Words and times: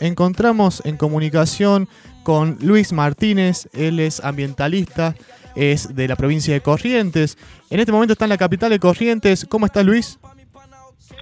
encontramos 0.00 0.82
en 0.84 0.96
comunicación 0.96 1.88
con 2.22 2.58
Luis 2.60 2.92
Martínez, 2.92 3.68
él 3.72 4.00
es 4.00 4.22
ambientalista, 4.24 5.14
es 5.54 5.94
de 5.94 6.08
la 6.08 6.16
provincia 6.16 6.52
de 6.54 6.60
Corrientes. 6.60 7.36
En 7.70 7.80
este 7.80 7.92
momento 7.92 8.12
está 8.12 8.24
en 8.24 8.30
la 8.30 8.38
capital 8.38 8.70
de 8.70 8.78
Corrientes. 8.78 9.46
¿Cómo 9.48 9.66
está 9.66 9.82
Luis? 9.82 10.18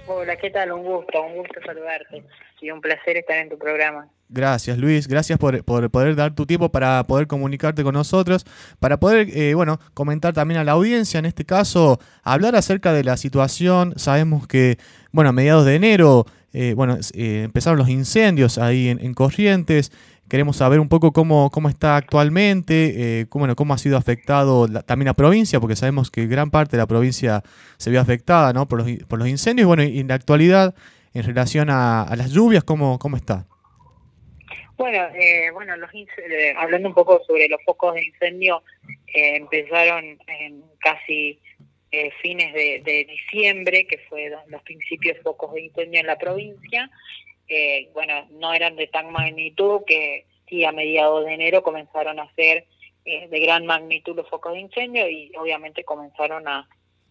Hola, 0.07 0.35
¿qué 0.37 0.49
tal? 0.49 0.71
Un 0.71 0.83
gusto, 0.83 1.21
un 1.21 1.37
gusto 1.37 1.59
saludarte 1.65 2.23
y 2.61 2.71
un 2.71 2.81
placer 2.81 3.17
estar 3.17 3.37
en 3.37 3.49
tu 3.49 3.57
programa. 3.57 4.07
Gracias 4.27 4.77
Luis, 4.77 5.07
gracias 5.07 5.39
por, 5.39 5.63
poder 5.63 6.15
dar 6.15 6.35
tu 6.35 6.45
tiempo 6.45 6.69
para 6.69 7.03
poder 7.05 7.25
comunicarte 7.25 7.83
con 7.83 7.95
nosotros, 7.95 8.45
para 8.79 8.99
poder, 8.99 9.27
eh, 9.35 9.55
bueno, 9.55 9.79
comentar 9.95 10.33
también 10.33 10.59
a 10.59 10.63
la 10.63 10.73
audiencia, 10.73 11.17
en 11.17 11.25
este 11.25 11.45
caso, 11.45 11.99
hablar 12.21 12.55
acerca 12.55 12.93
de 12.93 13.03
la 13.03 13.17
situación. 13.17 13.93
Sabemos 13.97 14.47
que, 14.47 14.77
bueno, 15.11 15.29
a 15.29 15.33
mediados 15.33 15.65
de 15.65 15.75
enero, 15.75 16.25
eh, 16.53 16.73
bueno, 16.75 16.97
eh, 17.13 17.43
empezaron 17.45 17.77
los 17.77 17.89
incendios 17.89 18.57
ahí 18.57 18.89
en, 18.89 19.13
Corrientes. 19.13 19.91
Queremos 20.29 20.57
saber 20.57 20.79
un 20.79 20.89
poco 20.89 21.11
cómo, 21.11 21.49
cómo 21.49 21.69
está 21.69 21.95
actualmente, 21.95 23.25
cómo, 23.29 23.41
bueno, 23.41 23.55
cómo 23.55 23.73
ha 23.73 23.79
sido 23.79 23.97
afectado 23.97 24.67
también 24.83 25.07
la 25.07 25.15
provincia, 25.15 25.59
porque 25.59 25.75
sabemos 25.75 26.11
que 26.11 26.27
gran 26.27 26.51
parte 26.51 26.77
de 26.77 26.83
la 26.83 26.87
provincia 26.87 27.41
se 27.77 27.89
vio 27.89 27.99
afectada 27.99 28.53
¿no? 28.53 28.67
por, 28.67 28.79
los, 28.79 29.03
por 29.05 29.17
los 29.17 29.27
incendios. 29.27 29.65
Bueno, 29.65 29.83
y 29.83 29.99
en 29.99 30.07
la 30.07 30.13
actualidad, 30.13 30.75
en 31.15 31.23
relación 31.23 31.71
a, 31.71 32.03
a 32.03 32.15
las 32.15 32.31
lluvias, 32.31 32.63
¿cómo, 32.63 32.99
cómo 32.99 33.17
está? 33.17 33.47
Bueno, 34.79 35.09
eh, 35.13 35.51
bueno 35.51 35.75
los 35.75 35.93
eh, 35.93 36.53
hablando 36.57 36.87
un 36.87 36.95
poco 36.95 37.21
sobre 37.27 37.49
los 37.49 37.61
focos 37.65 37.95
de 37.95 38.05
incendio, 38.05 38.63
eh, 39.13 39.35
empezaron 39.35 40.17
en 40.27 40.63
casi 40.79 41.37
eh, 41.91 42.11
fines 42.21 42.53
de, 42.53 43.05
diciembre, 43.09 43.87
que 43.87 43.97
fue 44.09 44.31
los 44.47 44.61
principios 44.63 45.17
focos 45.23 45.53
de 45.53 45.61
incendio 45.61 45.99
en 45.99 46.07
la 46.07 46.17
provincia. 46.17 46.89
bueno, 47.93 48.27
no 48.31 48.53
eran 48.53 48.75
de 48.75 48.87
tan 48.87 49.11
magnitud 49.11 49.81
que 49.85 50.25
sí, 50.47 50.65
a 50.65 50.71
mediados 50.71 51.25
de 51.25 51.33
enero 51.33 51.63
comenzaron 51.63 52.19
a 52.19 52.31
ser 52.35 52.65
de 53.05 53.39
gran 53.39 53.65
magnitud 53.65 54.15
los 54.15 54.29
focos 54.29 54.53
de 54.53 54.59
incendio 54.59 55.09
y 55.09 55.31
obviamente 55.35 55.83
comenzaron 55.83 56.47
a, 56.47 56.67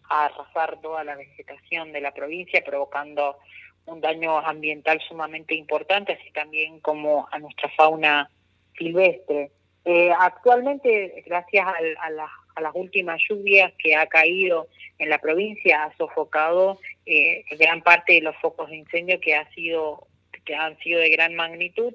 arrasar 0.09 0.81
toda 0.81 1.03
la 1.03 1.15
vegetación 1.15 1.91
de 1.91 2.01
la 2.01 2.11
provincia, 2.11 2.63
provocando 2.65 3.37
un 3.85 4.01
daño 4.01 4.39
ambiental 4.39 4.99
sumamente 5.07 5.55
importante, 5.55 6.13
así 6.13 6.31
también 6.31 6.79
como 6.79 7.27
a 7.31 7.39
nuestra 7.39 7.69
fauna 7.69 8.29
silvestre. 8.77 9.51
Eh, 9.85 10.11
actualmente, 10.17 11.23
gracias 11.25 11.65
a, 11.67 12.09
las 12.09 12.29
últimas 12.75 13.21
lluvias 13.29 13.73
que 13.77 13.95
ha 13.95 14.07
caído 14.07 14.67
en 14.97 15.09
la 15.09 15.19
provincia, 15.19 15.83
ha 15.83 15.97
sofocado 15.97 16.79
eh, 17.05 17.43
gran 17.57 17.81
parte 17.81 18.13
de 18.13 18.21
los 18.21 18.35
focos 18.37 18.69
de 18.69 18.77
incendio 18.77 19.19
que, 19.19 19.35
ha 19.35 19.49
sido, 19.53 20.07
que 20.45 20.55
han 20.55 20.77
sido 20.79 20.99
de 20.99 21.09
gran 21.09 21.35
magnitud. 21.35 21.93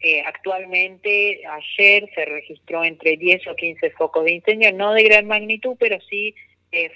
Eh, 0.00 0.22
actualmente, 0.26 1.42
ayer 1.46 2.10
se 2.14 2.24
registró 2.24 2.84
entre 2.84 3.16
10 3.16 3.46
o 3.48 3.56
15 3.56 3.90
focos 3.90 4.24
de 4.24 4.32
incendio, 4.32 4.72
no 4.72 4.92
de 4.92 5.04
gran 5.04 5.26
magnitud, 5.26 5.76
pero 5.78 6.00
sí 6.00 6.34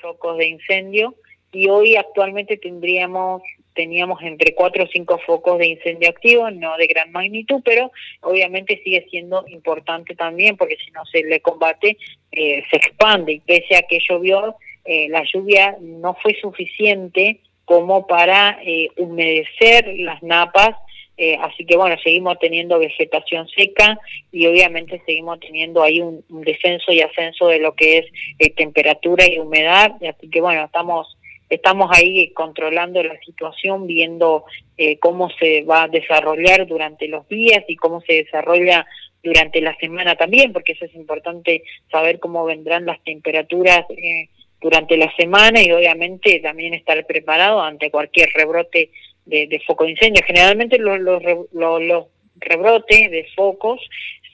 focos 0.00 0.39
de 0.39 0.47
incendio. 0.47 1.14
Y 1.53 1.69
hoy 1.69 1.97
actualmente 1.97 2.56
tendríamos 2.56 3.42
teníamos 3.77 4.20
entre 4.22 4.55
cuatro 4.55 4.84
o 4.84 4.88
cinco 4.88 5.20
focos 5.24 5.58
de 5.58 5.69
incendio 5.69 6.08
activo, 6.08 6.50
no 6.50 6.77
de 6.77 6.88
gran 6.88 7.12
magnitud, 7.12 7.60
pero 7.64 7.92
obviamente 8.22 8.80
sigue 8.82 9.06
siendo 9.08 9.44
importante 9.46 10.16
también 10.16 10.56
porque 10.56 10.77
si 10.84 10.91
no 10.91 11.05
se 11.05 11.22
le 11.22 11.41
combate, 11.41 11.97
eh, 12.32 12.64
se 12.69 12.77
expande. 12.77 13.34
Y 13.34 13.41
pese 13.41 13.77
a 13.77 13.82
que 13.82 14.00
llovió, 14.00 14.56
eh, 14.84 15.08
la 15.10 15.22
lluvia 15.22 15.77
no 15.80 16.14
fue 16.14 16.34
suficiente 16.41 17.41
como 17.64 18.06
para 18.06 18.58
eh, 18.64 18.88
humedecer 18.97 19.86
las 19.98 20.22
napas, 20.22 20.74
así 21.41 21.64
que 21.64 21.78
bueno, 21.78 21.97
seguimos 22.04 22.38
teniendo 22.38 22.78
vegetación 22.78 23.48
seca 23.48 23.98
y 24.30 24.47
obviamente 24.47 25.00
seguimos 25.06 25.41
teniendo 25.41 25.82
ahí 25.82 26.02
un, 26.02 26.22
un 26.28 26.42
descenso 26.42 26.92
y 26.92 27.00
ascenso 27.00 27.48
de 27.48 27.58
lo 27.58 27.74
que 27.74 27.98
es 28.38 28.54
temperatura 28.54 29.24
y 29.27 29.38
humedad, 29.38 29.92
así 30.06 30.28
que 30.28 30.42
bueno, 30.42 30.62
estamos 30.65 31.16
estamos 31.49 31.91
ahí 31.93 32.31
controlando 32.33 33.03
la 33.03 33.19
situación, 33.21 33.87
viendo 33.87 34.45
eh, 34.77 34.99
cómo 34.99 35.31
se 35.39 35.62
va 35.62 35.84
a 35.84 35.89
desarrollar 35.89 36.67
durante 36.67 37.09
los 37.09 37.29
días 37.29 37.65
y 37.69 37.77
cómo 37.77 38.01
se 38.01 38.25
desarrolla 38.25 38.87
durante 39.23 39.61
la 39.61 39.77
semana 39.77 40.17
también, 40.17 40.53
porque 40.53 40.73
eso 40.73 40.84
es 40.84 40.95
importante 40.95 41.62
saber 41.91 42.19
cómo 42.21 42.45
vendrán 42.45 42.87
las 42.87 43.03
temperaturas 43.03 43.84
eh, 43.91 44.29
durante 44.61 44.97
la 44.97 45.12
semana 45.17 45.62
y 45.62 45.71
obviamente 45.73 46.41
también 46.41 46.75
estar 46.75 47.05
preparado 47.07 47.61
ante 47.61 47.91
cualquier 47.91 48.31
rebrote 48.34 48.91
de, 49.25 49.63
foco 49.67 49.84
de 49.84 49.91
incendio. 49.91 50.23
Generalmente 50.27 50.78
los, 50.78 50.99
los, 51.01 51.23
los, 51.53 52.07
rebrotes 52.39 53.11
de 53.11 53.27
focos 53.34 53.81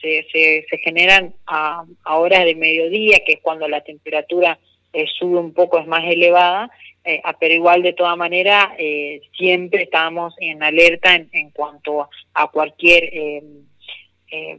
se, 0.00 0.26
se, 0.32 0.66
se 0.68 0.78
generan 0.78 1.32
a, 1.46 1.84
a, 2.04 2.16
horas 2.18 2.44
de 2.44 2.56
mediodía, 2.56 3.20
que 3.24 3.34
es 3.34 3.40
cuando 3.40 3.68
la 3.68 3.82
temperatura 3.82 4.58
eh, 4.92 5.06
sube 5.18 5.38
un 5.38 5.52
poco, 5.52 5.78
es 5.78 5.86
más 5.86 6.04
elevada, 6.04 6.70
eh, 7.04 7.20
ah, 7.24 7.36
pero 7.38 7.52
igual 7.52 7.82
de 7.82 7.94
toda 7.94 8.14
manera 8.14 8.76
eh, 8.78 9.22
siempre 9.36 9.84
estamos 9.84 10.34
en 10.38 10.62
alerta 10.62 11.16
en, 11.16 11.50
cuanto 11.50 12.08
a 12.32 12.46
cualquier 12.48 13.10
eh, 13.12 13.42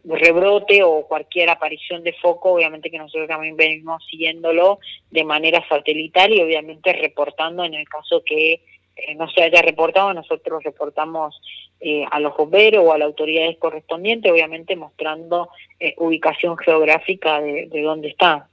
rebrote 0.04 0.84
o 0.84 1.08
cualquier 1.08 1.50
aparición 1.50 2.04
de 2.04 2.14
foco, 2.14 2.52
obviamente 2.54 2.92
que 2.92 2.98
nosotros 2.98 3.30
también 3.30 3.56
venimos 3.56 4.06
siguiéndolo 4.10 4.80
de 5.10 5.24
manera 5.24 5.66
satelital 5.70 6.34
y 6.34 6.42
obviamente 6.42 6.92
reportando 6.92 7.64
en 7.64 7.76
el 7.76 7.88
caso 7.88 8.22
que 8.26 8.62
no 9.16 9.28
se 9.32 9.42
haya 9.42 9.62
reportado, 9.64 10.14
nosotros 10.14 10.64
reportamos 10.64 11.42
a 12.12 12.20
los 12.20 12.38
bomberos 12.38 12.86
o 12.86 12.94
a 12.94 13.00
las 13.00 13.08
autoridades 13.08 13.58
correspondientes, 13.58 14.32
obviamente 14.32 14.76
mostrando 14.76 15.50
ubicación 15.98 16.56
geográfica 16.58 17.42
de, 17.42 17.66
de 17.66 17.82
dónde 17.82 18.10
está. 18.10 18.48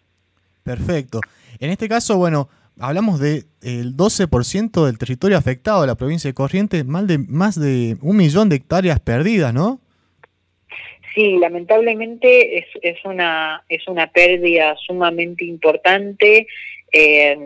Perfecto. 0.64 1.20
En 1.60 1.70
este 1.70 1.88
caso, 1.88 2.16
bueno, 2.16 2.48
hablamos 2.78 3.20
del 3.20 3.44
el 3.62 3.94
12% 3.96 4.86
del 4.86 4.98
territorio 4.98 5.36
afectado 5.36 5.82
de 5.82 5.86
la 5.86 5.94
provincia 5.94 6.28
de 6.28 6.34
Corrientes, 6.34 6.84
más 6.86 7.06
de, 7.06 7.18
más 7.18 7.60
de 7.60 7.96
un 8.00 8.16
millón 8.16 8.48
de 8.48 8.56
hectáreas 8.56 8.98
perdidas, 9.00 9.52
¿no? 9.52 9.80
Sí, 11.14 11.36
lamentablemente 11.38 12.58
es, 12.58 12.66
es, 12.82 13.04
una, 13.04 13.62
es 13.68 13.86
una 13.88 14.06
pérdida 14.10 14.74
sumamente 14.86 15.44
importante. 15.44 16.46
Eh, 16.92 17.36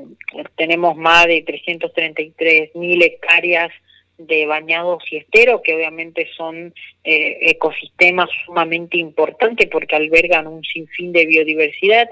tenemos 0.57 0.97
más 0.97 1.27
de 1.27 1.43
333 1.43 2.75
mil 2.77 3.03
hectáreas 3.03 3.73
de 4.19 4.47
bañados 4.47 5.03
y 5.11 5.17
esteros, 5.17 5.61
que 5.63 5.75
obviamente 5.75 6.29
son 6.37 6.73
eh, 7.03 7.39
ecosistemas 7.41 8.29
sumamente 8.47 8.99
importantes 8.99 9.69
porque 9.69 9.97
albergan 9.97 10.47
un 10.47 10.63
sinfín 10.63 11.13
de 11.13 11.27
biodiversidad 11.27 12.09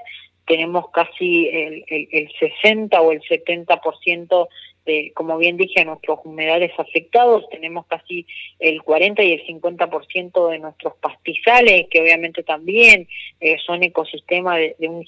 tenemos 0.47 0.91
casi 0.91 1.49
el, 1.49 1.85
el, 1.87 2.09
el 2.11 2.33
60 2.39 3.01
o 3.01 3.13
el 3.13 3.21
70% 3.23 4.49
de, 4.85 5.13
como 5.15 5.39
bien 5.39 5.57
dije, 5.57 5.85
nuestros 5.85 6.21
humedales 6.25 6.73
afectados, 6.79 7.49
tenemos 7.51 7.87
casi 7.87 8.27
el 8.59 8.83
40 8.83 9.23
y 9.23 9.33
el 9.33 9.47
50% 9.47 10.51
de 10.51 10.59
nuestros 10.59 10.95
pastizales, 10.97 11.87
que 11.89 12.01
obviamente 12.01 12.43
también 12.43 13.07
eh, 13.41 13.57
son 13.65 13.83
ecosistemas 13.83 14.57
de, 14.57 14.89
un 14.89 15.05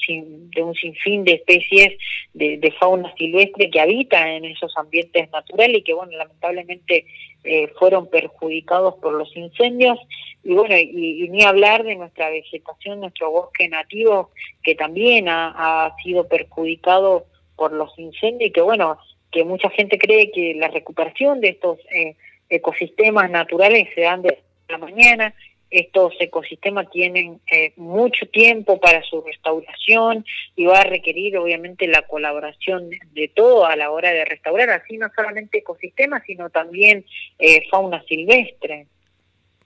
de 0.51 0.63
un 0.63 0.75
sinfín 0.75 1.25
de 1.25 1.33
especies 1.33 1.99
de, 2.35 2.75
fauna 2.79 3.13
silvestre 3.17 3.71
que 3.71 3.81
habitan 3.81 4.29
en 4.29 4.45
esos 4.47 4.77
ambientes 4.77 5.31
naturales 5.31 5.79
y 5.79 5.83
que, 5.83 5.95
bueno, 5.95 6.13
lamentablemente 6.13 7.07
eh, 7.45 7.69
fueron 7.79 8.09
perjudicados 8.09 8.95
por 8.97 9.13
los 9.15 9.35
incendios 9.37 9.99
y 10.45 10.53
bueno, 10.53 10.77
y, 10.77 11.29
ni 11.31 11.43
hablar 11.43 11.85
de 11.85 11.97
nuestra 11.97 12.29
vegetación, 12.29 13.01
nuestro 13.01 13.31
bosque 13.31 13.69
nativo, 13.69 14.31
que 14.63 14.75
también 14.75 15.27
ha, 15.29 15.95
sido 16.03 16.29
perjudicado 16.29 17.25
por 17.57 17.73
los 17.73 17.99
incendios 17.99 18.51
y 18.51 18.53
que 18.53 18.61
bueno, 18.61 18.99
que 19.33 19.45
mucha 19.45 19.71
gente 19.71 19.99
cree 19.99 20.31
que 20.31 20.55
la 20.55 20.69
recuperación 20.69 21.41
de 21.41 21.49
estos 21.49 21.79
eh, 21.91 22.15
ecosistemas 22.49 23.31
naturales 23.31 23.89
se 23.95 24.03
dan 24.03 24.23
de 24.23 24.39
la 24.69 24.79
mañana, 24.79 25.35
estos 25.71 26.15
ecosistemas 26.21 26.89
tienen 26.91 27.41
eh, 27.51 27.73
mucho 27.77 28.27
tiempo 28.27 28.79
para 28.79 29.03
su 29.03 29.23
restauración 29.23 30.25
y 30.55 30.67
va 30.67 30.81
a 30.81 30.85
requerir 30.85 31.37
obviamente 31.37 31.89
la 31.89 32.03
colaboración 32.03 32.91
de 32.91 33.29
todo 33.29 33.67
a 33.67 33.75
la 33.75 33.91
hora 33.91 34.13
de 34.13 34.25
restaurar, 34.25 34.71
así 34.71 34.99
no 34.99 35.11
solamente 35.17 35.59
ecosistemas, 35.59 36.23
sino 36.27 36.51
también 36.51 37.05
eh, 37.39 37.67
fauna 37.71 38.05
silvestre. 38.05 38.87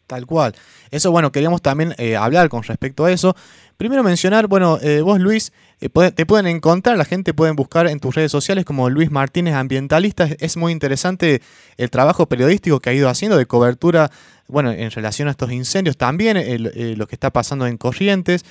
Tal 0.08 0.25
cual. 0.25 0.55
Eso, 0.90 1.12
bueno, 1.12 1.31
queríamos 1.31 1.60
también 1.60 1.94
eh, 1.99 2.16
hablar 2.16 2.49
con 2.49 2.62
respecto 2.62 3.05
a 3.05 3.12
eso. 3.12 3.37
Primero 3.76 4.02
mencionar, 4.02 4.46
bueno, 4.46 4.78
eh, 4.81 5.02
vos 5.02 5.20
Luis, 5.20 5.52
eh, 5.82 5.90
te 6.12 6.25
pueden 6.25 6.46
encontrar, 6.46 6.96
la 6.96 7.05
gente 7.05 7.34
pueden 7.34 7.56
buscar 7.56 7.87
en 7.87 8.00
tus 8.00 8.14
redes 8.14 8.32
sociales 8.32 8.64
como 8.64 8.88
Luis 8.88 9.10
Martínez 9.10 9.55
Ambientalista. 9.55 10.26
Es 10.40 10.56
muy 10.56 10.72
interesante 10.72 11.43
el 11.76 11.90
trabajo 11.90 12.25
periodístico 12.25 12.81
que 12.81 12.88
ha 12.88 12.94
ido 12.94 13.10
haciendo 13.10 13.37
de 13.37 13.44
cobertura 13.44 14.10
bueno, 14.49 14.73
en 14.73 14.91
relación 14.91 15.29
a 15.29 15.33
estos 15.33 15.53
incendios, 15.53 15.97
también 15.97 16.37
eh, 16.37 16.59
lo 16.97 17.06
que 17.06 17.15
está 17.15 17.31
pasando 17.31 17.67
en 17.67 17.77
Corrientes. 17.77 18.45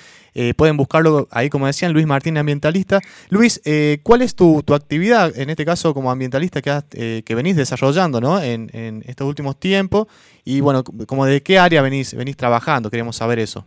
pueden 0.55 0.77
buscarlo 0.77 1.27
ahí, 1.31 1.49
como 1.49 1.67
decían, 1.67 1.93
Luis 1.93 2.05
Martín, 2.05 2.37
ambientalista. 2.37 3.01
Luis, 3.29 3.61
¿cuál 4.03 4.21
es 4.21 4.35
tu, 4.35 4.63
actividad, 4.73 5.37
en 5.37 5.49
este 5.49 5.65
caso 5.65 5.93
como 5.93 6.11
ambientalista 6.11 6.61
que, 6.61 7.23
que 7.25 7.35
venís 7.35 7.55
desarrollando 7.55 8.21
¿no? 8.21 8.41
en, 8.41 8.69
en, 8.73 9.03
estos 9.07 9.27
últimos 9.27 9.59
tiempos? 9.59 10.07
Y 10.45 10.61
bueno, 10.61 10.83
como 10.83 11.25
de 11.25 11.41
qué 11.41 11.59
área 11.59 11.81
venís, 11.81 12.13
venís 12.13 12.37
trabajando, 12.37 12.89
queremos 12.89 13.15
saber 13.15 13.39
eso. 13.39 13.65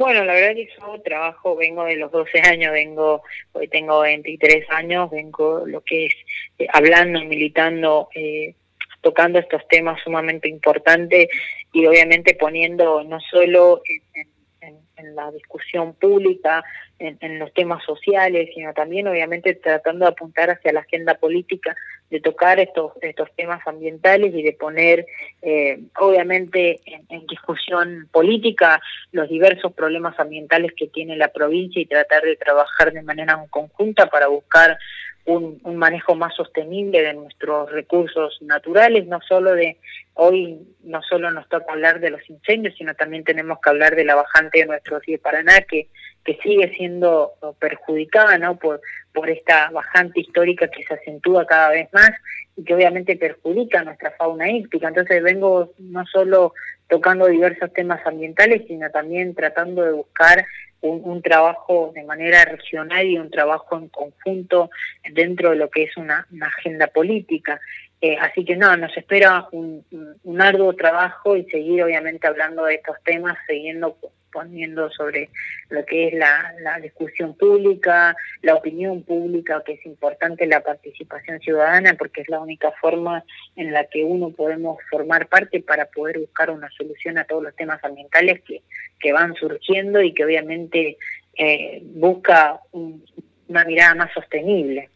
Bueno, 0.00 0.24
la 0.24 0.32
verdad 0.32 0.54
que 0.54 0.66
yo 0.66 0.98
trabajo, 1.02 1.56
vengo 1.56 1.84
de 1.84 1.96
los 1.96 2.10
12 2.10 2.40
años, 2.40 2.72
vengo, 2.72 3.22
hoy 3.52 3.68
tengo 3.68 4.00
23 4.00 4.64
años, 4.70 5.10
vengo 5.10 5.66
lo 5.66 5.82
que 5.82 6.06
es 6.06 6.14
eh, 6.58 6.66
hablando, 6.72 7.22
militando, 7.26 8.08
eh, 8.14 8.54
tocando 9.00 9.38
estos 9.38 9.66
temas 9.68 10.00
sumamente 10.02 10.48
importantes 10.48 11.28
y 11.72 11.86
obviamente 11.86 12.34
poniendo 12.34 13.02
no 13.04 13.18
solo 13.20 13.82
en, 13.86 15.14
la 15.14 15.30
discusión 15.32 15.94
pública, 15.94 16.62
en, 16.98 17.38
los 17.38 17.52
temas 17.54 17.82
sociales, 17.84 18.50
sino 18.54 18.74
también 18.74 19.08
obviamente 19.08 19.54
tratando 19.54 20.04
de 20.04 20.10
apuntar 20.10 20.50
hacia 20.50 20.72
la 20.72 20.80
agenda 20.80 21.14
política, 21.14 21.74
de 22.10 22.20
tocar 22.20 22.60
estos, 22.60 22.92
estos 23.00 23.30
temas 23.34 23.66
ambientales 23.66 24.34
y 24.34 24.42
de 24.42 24.52
poner 24.52 25.06
eh, 25.40 25.80
obviamente 25.98 26.80
en, 26.84 27.26
discusión 27.26 28.08
política 28.12 28.80
los 29.12 29.28
diversos 29.28 29.72
problemas 29.72 30.18
ambientales 30.20 30.72
que 30.76 30.88
tiene 30.88 31.16
la 31.16 31.28
provincia 31.28 31.80
y 31.80 31.86
tratar 31.86 32.22
de 32.22 32.36
trabajar 32.36 32.92
de 32.92 33.02
manera 33.02 33.42
conjunta 33.48 34.10
para 34.10 34.26
buscar 34.26 34.78
un, 35.26 35.60
manejo 35.76 36.14
más 36.14 36.34
sostenible 36.34 37.02
de 37.02 37.14
nuestros 37.14 37.70
recursos 37.70 38.38
naturales, 38.42 39.06
no 39.06 39.20
solo 39.20 39.54
de 39.54 39.76
hoy, 40.14 40.58
no 40.82 41.02
solo 41.02 41.30
nos 41.30 41.48
toca 41.48 41.72
hablar 41.72 42.00
de 42.00 42.10
los 42.10 42.28
incendios, 42.28 42.74
sino 42.76 42.94
también 42.94 43.24
tenemos 43.24 43.58
que 43.60 43.70
hablar 43.70 43.96
de 43.96 44.04
la 44.04 44.14
bajante 44.14 44.60
de 44.60 44.66
nuestro 44.66 44.98
río 45.00 45.20
Paraná, 45.20 45.60
que, 45.62 45.88
que 46.24 46.38
sigue 46.42 46.74
siendo 46.76 47.32
perjudicada 47.58 48.38
¿no? 48.38 48.56
por, 48.58 48.80
por 49.12 49.30
esta 49.30 49.70
bajante 49.70 50.20
histórica 50.20 50.68
que 50.68 50.84
se 50.84 50.94
acentúa 50.94 51.46
cada 51.46 51.70
vez 51.70 51.88
más 51.92 52.10
y 52.56 52.64
que 52.64 52.74
obviamente 52.74 53.16
perjudica 53.16 53.82
nuestra 53.82 54.10
fauna 54.12 54.50
hípica. 54.50 54.88
Entonces 54.88 55.22
vengo 55.22 55.72
no 55.78 56.04
solo 56.06 56.54
tocando 56.88 57.26
diversos 57.26 57.72
temas 57.72 58.04
ambientales, 58.04 58.62
sino 58.66 58.90
también 58.90 59.34
tratando 59.34 59.82
de 59.82 59.92
buscar 59.92 60.44
un, 60.82 61.22
trabajo 61.22 61.92
de 61.94 62.04
manera 62.04 62.44
regional 62.44 63.06
y 63.06 63.18
un 63.18 63.30
trabajo 63.30 63.76
en 63.76 63.88
conjunto 63.88 64.70
dentro 65.12 65.50
de 65.50 65.56
lo 65.56 65.70
que 65.70 65.84
es 65.84 65.96
una, 65.96 66.26
agenda 66.40 66.86
política. 66.86 67.60
Eh, 68.00 68.16
así 68.18 68.44
que 68.44 68.56
no, 68.56 68.74
nos 68.76 68.96
espera 68.96 69.46
un, 69.52 69.84
un, 70.22 70.40
arduo 70.40 70.74
trabajo 70.74 71.36
y 71.36 71.44
seguir 71.44 71.82
obviamente 71.82 72.26
hablando 72.26 72.64
de 72.64 72.76
estos 72.76 72.96
temas, 73.04 73.36
siguiendo 73.46 73.96
poniendo 74.32 74.90
sobre 74.90 75.30
lo 75.68 75.84
que 75.84 76.08
es 76.08 76.14
la, 76.14 76.78
discusión 76.80 77.36
pública, 77.36 78.16
la 78.42 78.54
opinión 78.54 79.02
pública, 79.02 79.62
que 79.64 79.72
es 79.72 79.86
importante 79.86 80.46
la 80.46 80.60
participación 80.60 81.40
ciudadana, 81.40 81.94
porque 81.94 82.22
es 82.22 82.28
la 82.28 82.40
única 82.40 82.72
forma 82.80 83.24
en 83.56 83.72
la 83.72 83.84
que 83.84 84.04
uno 84.04 84.30
podemos 84.30 84.78
formar 84.90 85.28
parte 85.28 85.60
para 85.60 85.86
poder 85.86 86.18
buscar 86.18 86.50
una 86.50 86.70
solución 86.70 87.18
a 87.18 87.24
todos 87.24 87.42
los 87.42 87.56
temas 87.56 87.82
ambientales 87.84 88.40
que, 88.42 88.62
que 88.98 89.12
van 89.12 89.34
surgiendo 89.34 90.00
y 90.02 90.14
que 90.14 90.24
obviamente 90.24 90.96
eh, 91.36 91.82
busca 91.84 92.60
una 92.72 93.64
mirada 93.64 93.94
más 93.94 94.12
sostenible. 94.12 94.88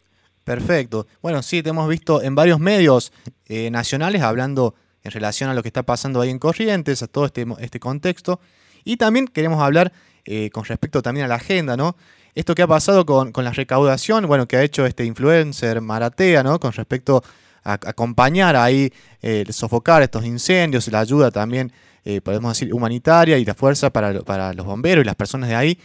Perfecto. 0.44 1.06
Bueno, 1.22 1.42
sí, 1.42 1.62
te 1.62 1.70
hemos 1.70 1.88
visto 1.88 2.22
en 2.22 2.34
varios 2.34 2.60
medios 2.60 3.12
eh, 3.46 3.70
nacionales 3.70 4.22
hablando 4.22 4.74
en 5.02 5.10
relación 5.10 5.50
a 5.50 5.54
lo 5.54 5.62
que 5.62 5.68
está 5.68 5.82
pasando 5.82 6.20
ahí 6.20 6.30
en 6.30 6.38
Corrientes, 6.38 7.02
a 7.02 7.06
todo 7.06 7.26
este, 7.26 7.46
este 7.60 7.80
contexto. 7.80 8.40
Y 8.84 8.96
también 8.96 9.26
queremos 9.26 9.62
hablar 9.62 9.92
eh, 10.26 10.50
con 10.50 10.64
respecto 10.64 11.02
también 11.02 11.26
a 11.26 11.28
la 11.28 11.36
agenda, 11.36 11.76
¿no? 11.76 11.96
Esto 12.34 12.54
que 12.54 12.62
ha 12.62 12.66
pasado 12.66 13.06
con, 13.06 13.32
la 13.36 13.52
recaudación, 13.52 14.26
bueno, 14.26 14.46
que 14.46 14.56
ha 14.56 14.62
hecho 14.62 14.86
este 14.86 15.04
influencer 15.04 15.80
Maratea, 15.80 16.42
¿no? 16.42 16.58
Con 16.58 16.72
respecto 16.72 17.22
a, 17.62 17.74
acompañar 17.74 18.56
ahí, 18.56 18.92
eh, 19.22 19.44
sofocar 19.50 20.02
estos 20.02 20.24
incendios, 20.24 20.88
la 20.88 21.00
ayuda 21.00 21.30
también, 21.30 21.72
eh, 22.04 22.20
podemos 22.20 22.52
decir, 22.58 22.74
humanitaria 22.74 23.38
y 23.38 23.44
la 23.44 23.54
fuerza 23.54 23.90
para, 23.90 24.12
los 24.12 24.66
bomberos 24.66 25.02
y 25.02 25.06
las 25.06 25.14
personas 25.14 25.48
de 25.48 25.54
ahí. 25.54 25.78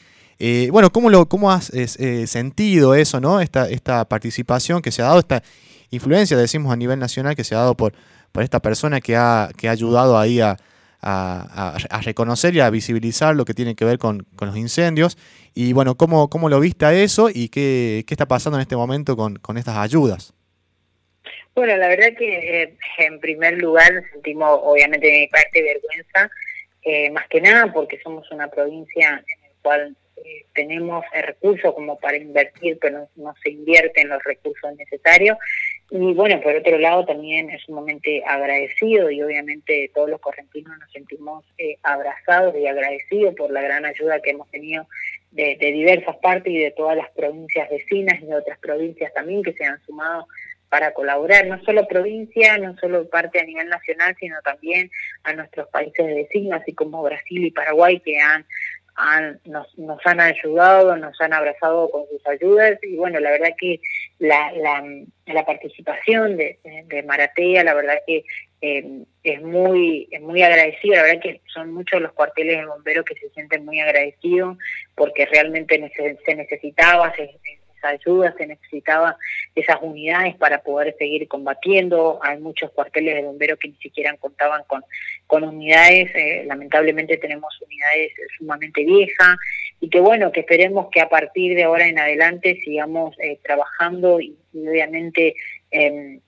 bueno, 0.71 0.89
¿cómo, 0.91 1.09
lo, 1.09 1.27
cómo 1.27 1.51
has 1.51 1.71
sentido 2.25 2.95
eso, 2.95 3.19
¿no? 3.19 3.41
Esta, 3.41 3.69
esta 3.69 4.05
participación 4.05 4.81
que 4.81 4.91
se 4.91 5.01
ha 5.01 5.05
dado, 5.05 5.19
esta 5.19 5.43
influencia, 5.91 6.37
decimos 6.37 6.73
a 6.73 6.75
nivel 6.75 6.97
nacional, 6.99 7.35
que 7.35 7.43
se 7.43 7.55
ha 7.55 7.59
dado 7.59 7.75
por, 7.75 7.93
por 8.31 8.43
esta 8.43 8.59
persona 8.59 9.01
que 9.01 9.15
ha, 9.15 9.49
que 9.55 9.67
ha 9.67 9.71
ayudado 9.71 10.17
ahí 10.17 10.39
a, 10.39 10.57
a, 11.01 11.77
reconocer 12.03 12.55
y 12.55 12.59
a 12.59 12.69
visibilizar 12.69 13.35
lo 13.35 13.45
que 13.45 13.53
tiene 13.53 13.75
que 13.75 13.85
ver 13.85 13.97
con, 13.97 14.25
los 14.39 14.57
incendios. 14.57 15.17
Y 15.53 15.73
bueno, 15.73 15.95
¿cómo, 15.95 16.29
cómo 16.29 16.49
lo 16.49 16.59
viste 16.59 16.85
a 16.85 16.93
eso 16.93 17.29
y 17.33 17.49
qué, 17.49 18.03
qué 18.07 18.13
está 18.13 18.27
pasando 18.27 18.57
en 18.57 18.61
este 18.61 18.75
momento 18.75 19.15
con, 19.15 19.37
con 19.37 19.57
estas 19.57 19.77
ayudas? 19.77 20.33
Bueno, 21.55 21.75
la 21.75 21.89
verdad 21.89 22.13
que 22.17 22.61
eh, 22.61 22.77
en 22.99 23.19
primer 23.19 23.57
lugar 23.57 23.91
sentimos 24.13 24.59
obviamente 24.63 25.07
de 25.07 25.19
mi 25.19 25.27
parte 25.27 25.61
vergüenza, 25.61 26.29
eh, 26.83 27.09
más 27.09 27.27
que 27.27 27.41
nada 27.41 27.73
porque 27.73 27.99
somos 27.99 28.31
una 28.31 28.47
provincia 28.47 29.09
en 29.09 29.41
la 29.41 29.49
cual 29.61 29.95
eh, 30.23 30.45
tenemos 30.53 31.03
el 31.13 31.23
recurso 31.23 31.75
como 31.75 31.99
para 31.99 32.15
invertir, 32.15 32.77
pero 32.79 33.09
no, 33.15 33.35
se 33.43 33.49
invierte 33.49 33.99
en 33.99 34.07
los 34.07 34.23
recursos 34.23 34.73
necesarios. 34.77 35.37
Y 35.91 36.13
bueno, 36.13 36.39
por 36.41 36.55
otro 36.55 36.77
lado 36.77 37.03
también 37.05 37.49
es 37.49 37.63
sumamente 37.63 38.23
agradecido 38.23 39.09
y 39.09 39.23
obviamente 39.23 39.89
todos 39.95 40.07
los 40.09 40.21
correntinos 40.21 40.77
nos 40.77 40.91
sentimos 40.91 41.43
eh, 41.57 41.77
abrazados 41.81 42.55
y 42.55 42.67
agradecidos 42.67 43.33
por 43.33 43.49
la 43.49 43.61
gran 43.61 43.85
ayuda 43.85 44.21
que 44.21 44.29
hemos 44.31 44.49
tenido 44.51 44.87
de, 45.31 45.57
diversas 45.59 46.15
partes 46.17 46.53
y 46.53 46.59
de 46.59 46.71
todas 46.71 46.95
las 46.95 47.09
provincias 47.11 47.69
vecinas 47.71 48.21
y 48.21 48.27
de 48.27 48.35
otras 48.35 48.59
provincias 48.59 49.11
también 49.13 49.41
que 49.41 49.53
se 49.53 49.65
han 49.65 49.81
sumado 49.85 50.27
para 50.69 50.93
colaborar, 50.93 51.47
no 51.47 51.59
solo 51.63 51.87
provincia, 51.87 52.59
no 52.59 52.77
solo 52.77 53.09
parte 53.09 53.39
a 53.39 53.43
nivel 53.43 53.69
nacional, 53.69 54.15
sino 54.19 54.35
también 54.43 54.91
a 55.23 55.33
nuestros 55.33 55.67
países 55.69 56.05
vecinos, 56.05 56.61
así 56.61 56.73
como 56.73 57.01
Brasil 57.01 57.45
y 57.45 57.49
Paraguay, 57.49 57.99
que 57.99 58.19
han 58.19 58.45
nos, 59.45 59.77
nos 59.77 59.99
han 60.05 60.19
ayudado, 60.19 60.95
nos 60.97 61.19
han 61.21 61.33
abrazado 61.33 61.89
con 61.89 62.03
sus 62.09 62.25
ayudas. 62.27 62.77
Y 62.83 62.95
bueno, 62.95 63.19
la 63.19 63.31
verdad 63.31 63.49
que 63.57 63.79
la, 64.19 64.51
la, 65.25 65.45
participación 65.45 66.37
de, 66.37 67.03
Maratea, 67.05 67.63
la 67.63 67.73
verdad 67.73 67.99
que 68.05 68.23
eh, 68.61 69.03
es 69.23 69.41
muy 69.41 70.07
es 70.11 70.21
muy 70.21 70.43
agradecido, 70.43 70.95
la 70.95 71.03
verdad 71.03 71.21
que 71.21 71.41
son 71.53 71.73
muchos 71.73 72.01
los 72.01 72.11
cuarteles 72.11 72.57
de 72.57 72.65
bomberos 72.65 73.05
que 73.05 73.15
se 73.15 73.29
sienten 73.29 73.63
muy 73.63 73.79
agradecidos 73.79 74.57
porque 74.95 75.25
realmente 75.27 75.91
se 76.25 76.35
necesitaba, 76.35 77.13
se, 77.15 77.39
ayuda, 77.87 78.33
se 78.37 78.47
necesitaba 78.47 79.17
esas 79.55 79.77
unidades 79.81 80.35
para 80.35 80.61
poder 80.61 80.95
seguir 80.97 81.27
combatiendo. 81.27 82.19
Hay 82.21 82.39
muchos 82.39 82.71
cuarteles 82.71 83.15
de 83.15 83.23
bomberos 83.23 83.59
que 83.59 83.69
ni 83.69 83.75
siquiera 83.75 84.15
contaban 84.17 84.63
con, 84.67 84.83
con 85.27 85.43
unidades. 85.43 86.11
Eh, 86.15 86.43
lamentablemente 86.45 87.17
tenemos 87.17 87.53
unidades 87.61 88.11
sumamente 88.37 88.83
viejas 88.83 89.37
y 89.79 89.89
que 89.89 89.99
bueno, 89.99 90.31
que 90.31 90.41
esperemos 90.41 90.89
que 90.91 91.01
a 91.01 91.09
partir 91.09 91.55
de 91.55 91.63
ahora 91.63 91.87
en 91.87 91.99
adelante 91.99 92.59
sigamos 92.63 93.15
eh, 93.19 93.39
trabajando 93.43 94.19
y, 94.19 94.35
obviamente 94.53 95.35
em, 95.71 96.19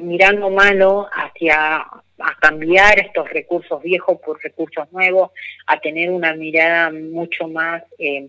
mirando 0.00 0.50
mano 0.50 1.08
hacia 1.12 1.86
a 2.22 2.34
cambiar 2.40 3.00
estos 3.00 3.28
recursos 3.30 3.82
viejos 3.82 4.18
por 4.20 4.40
recursos 4.42 4.90
nuevos, 4.92 5.30
a 5.66 5.80
tener 5.80 6.10
una 6.10 6.34
mirada 6.34 6.90
mucho 6.90 7.48
más 7.48 7.82
eh, 7.98 8.28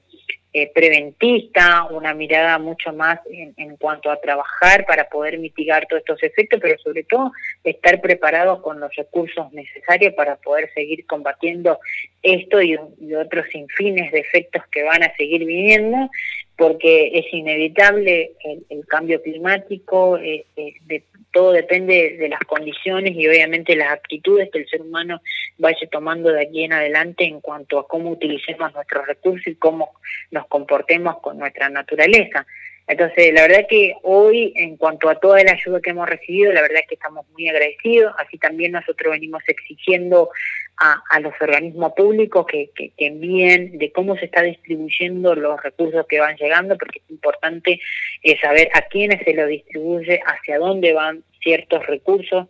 eh, 0.56 0.72
preventista, 0.72 1.86
una 1.86 2.14
mirada 2.14 2.60
mucho 2.60 2.94
más 2.94 3.20
en, 3.26 3.76
cuanto 3.78 4.12
a 4.12 4.22
trabajar 4.22 4.86
para 4.86 5.10
poder 5.10 5.40
mitigar 5.40 5.88
todos 5.88 6.02
estos 6.02 6.22
efectos, 6.22 6.60
pero 6.62 6.78
sobre 6.78 7.04
todo 7.04 7.32
estar 7.64 8.00
preparados 8.02 8.62
con 8.62 8.80
los 8.80 8.96
recursos 8.96 9.52
necesarios 9.52 10.14
para 10.14 10.36
poder 10.36 10.72
seguir 10.76 11.08
combatiendo 11.08 11.80
esto 12.22 12.62
y, 12.62 12.78
otros 13.16 13.46
infines 13.54 14.12
de 14.12 14.20
efectos 14.20 14.62
que 14.72 14.84
van 14.84 15.02
a 15.02 15.16
seguir 15.16 15.44
viniendo, 15.44 16.10
porque 16.58 17.12
es 17.14 17.34
inevitable 17.34 18.34
el, 18.70 18.86
cambio 18.88 19.22
climático, 19.22 20.18
eh, 20.18 20.46
eh, 20.56 21.04
todo 21.32 21.52
depende 21.52 22.16
de 22.18 22.30
las 22.30 22.42
condiciones 22.42 23.16
y 23.16 23.28
obviamente 23.28 23.76
las 23.76 23.92
actitudes 23.92 24.50
que 24.52 24.60
el 24.60 24.70
ser 24.70 24.82
humano 24.82 25.20
vaya 25.58 25.88
tomando 25.92 26.32
de 26.32 26.44
aquí 26.44 26.64
en 26.64 26.74
adelante 26.74 27.24
en 27.26 27.42
cuanto 27.42 27.80
a 27.80 27.88
cómo 27.88 28.12
utilicemos 28.12 28.74
nuestros 28.74 29.08
recursos 29.08 29.48
y 29.48 29.56
cómo 29.56 29.94
nos 30.30 30.46
comportemos 30.48 31.20
con 31.22 31.40
nuestra 31.40 31.70
naturaleza. 31.70 32.46
Entonces, 32.86 33.34
la 33.34 33.44
verdad 33.44 33.66
que 33.70 33.94
hoy, 34.04 34.54
en 34.58 34.76
cuanto 34.76 35.10
a 35.10 35.16
toda 35.16 35.42
la 35.44 35.54
ayuda 35.54 35.80
que 35.82 35.92
hemos 35.92 36.08
recibido, 36.08 36.52
la 36.52 36.62
verdad 36.62 36.82
que 36.88 36.96
estamos 36.96 37.26
muy 37.30 37.48
agradecidos. 37.48 38.14
Así 38.20 38.38
también 38.38 38.74
nosotros 38.74 39.12
venimos 39.12 39.42
exigiendo 39.48 40.30
a, 40.78 41.20
los 41.20 41.34
organismos 41.40 41.94
públicos 41.94 42.46
que, 42.48 42.70
que, 42.76 42.92
envíen 42.98 43.78
de 43.78 43.92
cómo 43.92 44.18
se 44.18 44.26
está 44.26 44.42
distribuyendo 44.42 45.36
los 45.36 45.62
recursos 45.62 46.06
que 46.08 46.20
van 46.20 46.36
llegando, 46.36 46.78
porque 46.78 47.00
es 47.00 47.12
importante 47.12 47.80
eh, 48.24 48.38
saber 48.40 48.70
a 48.74 48.82
quiénes 48.84 49.24
se 49.24 49.34
lo 49.34 49.48
distribuye, 49.48 50.20
hacia 50.26 50.60
dónde 50.60 50.94
van, 50.94 51.24
ciertos 51.42 51.86
recursos, 51.88 52.48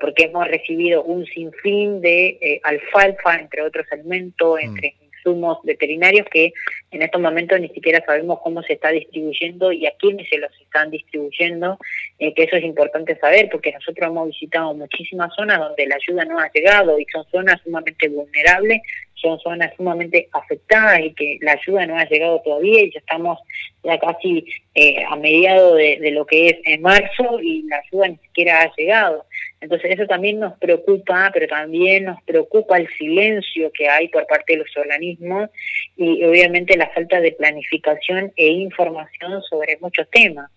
porque 0.00 0.24
hemos 0.24 0.48
recibido 0.48 1.02
un 1.02 1.26
sinfín 1.26 2.00
de 2.00 2.60
alfalfa, 2.62 3.36
entre 3.36 3.62
otros 3.62 3.84
alimentos, 3.92 4.56
mm. 4.56 4.64
entre 4.64 4.94
insumos 5.22 5.58
veterinarios 5.64 6.26
que 6.30 6.52
en 6.90 7.02
estos 7.02 7.20
momentos 7.20 7.60
ni 7.60 7.68
siquiera 7.68 8.04
sabemos 8.04 8.40
cómo 8.42 8.62
se 8.62 8.74
está 8.74 8.90
distribuyendo 8.90 9.72
y 9.72 9.86
a 9.86 9.92
quiénes 9.98 10.28
se 10.28 10.38
los 10.38 10.50
están 10.60 10.90
distribuyendo, 10.90 11.78
eh, 12.18 12.34
que 12.34 12.44
eso 12.44 12.56
es 12.56 12.64
importante 12.64 13.16
saber 13.18 13.48
porque 13.50 13.72
nosotros 13.72 14.08
hemos 14.08 14.28
visitado 14.28 14.74
muchísimas 14.74 15.34
zonas 15.34 15.58
donde 15.58 15.86
la 15.86 15.96
ayuda 15.96 16.24
no 16.24 16.38
ha 16.38 16.50
llegado 16.52 16.98
y 16.98 17.06
son 17.12 17.24
zonas 17.30 17.60
sumamente 17.62 18.08
vulnerables, 18.08 18.80
son 19.22 19.38
zonas 19.38 19.72
sumamente 19.76 20.28
afectadas 20.32 21.00
y 21.00 21.14
que 21.14 21.38
la 21.40 21.52
ayuda 21.52 21.86
no 21.86 21.96
ha 21.96 22.04
llegado 22.04 22.42
todavía 22.44 22.82
y 22.82 22.92
ya 22.92 22.98
estamos 22.98 23.38
ya 23.84 23.98
casi 23.98 24.44
eh, 24.74 25.04
a 25.08 25.16
mediado 25.16 25.76
de, 25.76 26.10
lo 26.10 26.26
que 26.26 26.48
es 26.48 26.56
en 26.64 26.82
marzo 26.82 27.40
y 27.40 27.62
la 27.62 27.78
ayuda 27.78 28.08
ni 28.08 28.16
siquiera 28.18 28.62
ha 28.62 28.72
llegado. 28.76 29.24
Entonces 29.60 29.92
eso 29.92 30.06
también 30.06 30.40
nos 30.40 30.58
preocupa, 30.58 31.30
pero 31.32 31.46
también 31.46 32.04
nos 32.04 32.22
preocupa 32.24 32.76
el 32.76 32.88
silencio 32.98 33.70
que 33.72 33.88
hay 33.88 34.08
por 34.08 34.26
parte 34.26 34.54
de 34.54 34.58
los 34.58 34.76
organismos 34.76 35.48
y 35.96 36.24
obviamente 36.24 36.76
la 36.76 36.90
falta 36.90 37.20
de 37.20 37.32
planificación 37.32 38.32
e 38.36 38.48
información 38.48 39.40
sobre 39.48 39.78
muchos 39.80 40.08
temas. 40.10 40.50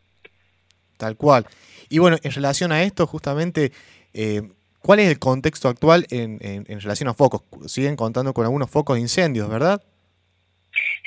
Tal 0.97 1.15
cual. 1.15 1.45
Y 1.89 1.99
bueno, 1.99 2.17
en 2.23 2.31
relación 2.31 2.71
a 2.71 2.83
esto, 2.83 3.05
justamente, 3.05 3.71
eh, 4.13 4.41
¿cuál 4.85 4.99
es 4.99 5.09
el 5.09 5.17
contexto 5.17 5.67
actual 5.67 6.05
en, 6.11 6.37
en, 6.41 6.79
relación 6.79 7.09
a 7.09 7.13
focos? 7.13 7.41
Siguen 7.65 7.95
contando 7.95 8.33
con 8.33 8.45
algunos 8.45 8.69
focos 8.69 8.95
de 8.95 9.01
incendios, 9.01 9.49
¿verdad? 9.49 9.81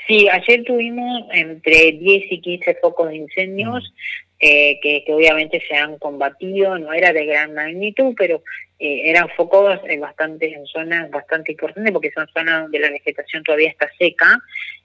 Sí, 0.07 0.27
ayer 0.27 0.63
tuvimos 0.65 1.23
entre 1.31 1.93
10 1.93 2.31
y 2.31 2.41
15 2.41 2.77
focos 2.81 3.09
de 3.09 3.15
incendios. 3.15 3.83
Mm. 3.83 4.29
Eh, 4.41 4.79
que, 4.81 5.03
obviamente 5.09 5.61
se 5.67 5.75
han 5.75 5.97
combatido, 5.97 6.77
no 6.77 6.93
era 6.93 7.11
de 7.11 7.25
gran 7.25 7.53
magnitud, 7.53 8.13
pero 8.17 8.41
eh, 8.79 9.09
eran 9.09 9.27
focos 9.35 9.81
eh, 9.89 9.99
bastante 9.99 10.53
en 10.53 10.65
zonas 10.65 11.11
bastante 11.11 11.51
importantes 11.51 11.91
porque 11.91 12.11
son 12.11 12.25
zonas 12.33 12.61
donde 12.61 12.79
la 12.79 12.89
vegetación 12.89 13.43
todavía 13.43 13.69
está 13.69 13.91
seca. 13.99 14.39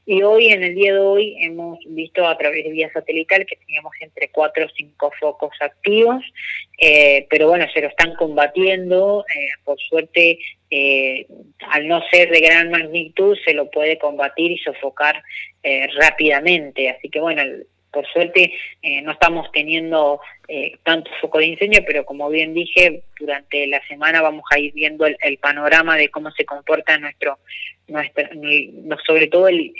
Y 0.06 0.22
hoy, 0.22 0.48
en 0.48 0.62
el 0.62 0.74
día 0.74 0.92
de 0.92 1.00
hoy, 1.00 1.36
hemos 1.40 1.78
visto 1.86 2.26
a 2.26 2.36
través 2.36 2.64
de 2.64 2.70
vía 2.70 2.92
satelital 2.92 3.46
que 3.46 3.56
teníamos 3.56 3.92
entre 4.00 4.28
4 4.28 4.66
o 4.66 4.68
5 4.68 5.12
focos 5.18 5.56
activos, 5.60 6.22
pero 7.30 7.48
bueno, 7.48 7.66
se 7.72 7.80
lo 7.80 7.88
están 7.88 8.14
combatiendo. 8.16 9.24
por 9.64 9.78
suerte, 9.80 10.38
al 11.70 11.88
no 11.88 12.02
ser 12.10 12.30
de 12.30 12.40
gran 12.40 12.70
magnitud, 12.70 13.36
se 13.44 13.54
lo 13.54 13.70
puede 13.70 13.98
combatir 13.98 14.52
y 14.52 14.58
sofocar 14.58 15.22
rápidamente. 15.98 16.90
Así 16.90 17.08
que 17.08 17.20
bueno, 17.20 17.42
por 17.94 18.06
suerte 18.08 18.52
eh, 18.82 19.00
no 19.02 19.12
estamos 19.12 19.50
teniendo 19.52 20.20
eh, 20.48 20.76
tanto 20.82 21.10
foco 21.20 21.38
de 21.38 21.46
incendio, 21.46 21.84
pero 21.86 22.04
como 22.04 22.28
bien 22.28 22.52
dije, 22.52 23.04
durante 23.18 23.68
la 23.68 23.80
semana 23.86 24.20
vamos 24.20 24.44
a 24.50 24.58
ir 24.58 24.72
viendo 24.74 25.06
el, 25.06 25.38
panorama 25.38 25.96
de 25.96 26.08
cómo 26.08 26.32
se 26.32 26.44
comporta 26.44 26.98
nuestro, 26.98 27.38
nuestro 27.86 28.28
sobre 29.06 29.28
todo 29.28 29.46
el, 29.48 29.72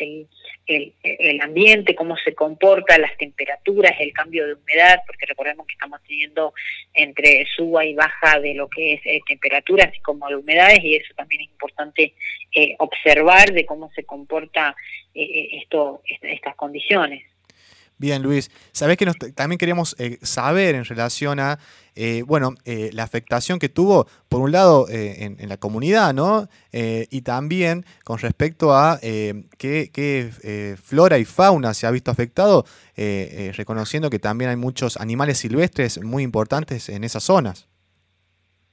ambiente, 1.42 1.94
cómo 1.96 2.16
se 2.16 2.34
comporta, 2.34 2.98
las 2.98 3.16
temperaturas, 3.18 3.92
el 3.98 4.12
cambio 4.12 4.46
de 4.46 4.54
humedad, 4.54 5.00
porque 5.06 5.26
recordemos 5.26 5.66
que 5.66 5.72
estamos 5.72 6.00
teniendo 6.06 6.54
entre 6.94 7.44
suba 7.56 7.84
y 7.84 7.94
baja 7.94 8.38
de 8.40 8.54
lo 8.54 8.68
que 8.68 8.94
es 8.94 9.00
eh, 9.04 9.20
temperaturas 9.26 9.94
y 9.94 10.00
como 10.00 10.28
de 10.28 10.36
humedades, 10.36 10.78
y 10.84 10.94
eso 10.96 11.12
también 11.16 11.42
es 11.42 11.48
importante 11.48 12.14
observar 12.78 13.52
de 13.52 13.66
cómo 13.66 13.90
se 13.96 14.04
comporta 14.04 14.76
esto, 15.12 16.02
estas 16.22 16.54
condiciones. 16.54 17.24
Bien, 18.04 18.22
Luis. 18.22 18.50
Sabés 18.72 18.98
que 18.98 19.06
también 19.34 19.56
queríamos 19.56 19.96
eh, 19.98 20.18
saber 20.20 20.74
en 20.74 20.84
relación 20.84 21.40
a, 21.40 21.58
eh, 21.96 22.22
bueno, 22.26 22.54
eh, 22.66 22.90
la 22.92 23.02
afectación 23.02 23.58
que 23.58 23.70
tuvo, 23.70 24.06
por 24.28 24.42
un 24.42 24.52
lado, 24.52 24.84
en, 24.90 25.48
la 25.48 25.56
comunidad, 25.56 26.12
¿no? 26.12 26.46
y 26.70 27.22
también 27.22 27.86
con 28.04 28.18
respecto 28.18 28.74
a 28.74 28.98
qué, 29.00 30.76
flora 30.82 31.16
y 31.16 31.24
fauna 31.24 31.72
se 31.72 31.86
ha 31.86 31.90
visto 31.90 32.10
afectado, 32.10 32.66
reconociendo 33.56 34.10
que 34.10 34.18
también 34.18 34.50
hay 34.50 34.56
muchos 34.56 34.98
animales 34.98 35.38
silvestres 35.38 36.02
muy 36.02 36.24
importantes 36.24 36.90
en 36.90 37.04
esas 37.04 37.22
zonas. 37.22 37.68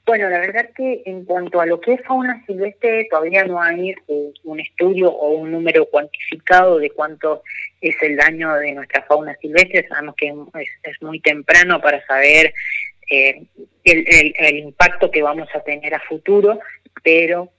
Bueno, 0.05 0.29
la 0.29 0.39
verdad 0.39 0.71
que 0.75 1.03
en 1.05 1.23
cuanto 1.23 1.61
a 1.61 1.65
lo 1.65 1.79
que 1.79 1.93
es 1.93 2.01
fauna 2.03 2.43
silvestre, 2.45 3.07
todavía 3.09 3.45
no 3.45 3.61
hay 3.61 3.95
un 4.43 4.59
estudio 4.59 5.09
o 5.09 5.35
un 5.35 5.51
número 5.51 5.85
cuantificado 5.85 6.79
de 6.79 6.89
cuánto 6.89 7.43
es 7.81 7.95
el 8.01 8.15
daño 8.15 8.53
de 8.55 8.73
nuestra 8.73 9.03
fauna 9.03 9.35
silvestre. 9.41 9.87
Sabemos 9.87 10.15
que 10.15 10.33
es, 10.83 11.01
muy 11.01 11.19
temprano 11.19 11.81
para 11.81 12.05
saber 12.05 12.53
eh, 13.09 13.43
el, 13.83 14.57
impacto 14.57 15.09
que 15.09 15.21
vamos 15.21 15.49
a 15.53 15.61
tener 15.61 15.93
a 15.93 15.99
futuro, 15.99 16.59
pero 17.03 17.49